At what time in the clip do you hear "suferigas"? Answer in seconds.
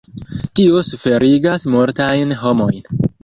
0.87-1.67